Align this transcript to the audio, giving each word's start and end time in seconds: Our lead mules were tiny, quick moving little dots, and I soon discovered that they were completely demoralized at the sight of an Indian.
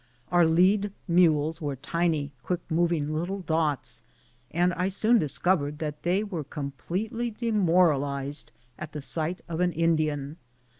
Our 0.31 0.47
lead 0.47 0.91
mules 1.07 1.61
were 1.61 1.75
tiny, 1.75 2.33
quick 2.41 2.61
moving 2.71 3.13
little 3.13 3.41
dots, 3.41 4.01
and 4.49 4.73
I 4.73 4.87
soon 4.87 5.19
discovered 5.19 5.77
that 5.77 6.01
they 6.01 6.23
were 6.23 6.43
completely 6.43 7.29
demoralized 7.29 8.51
at 8.79 8.93
the 8.93 9.01
sight 9.01 9.41
of 9.47 9.59
an 9.59 9.71
Indian. 9.73 10.37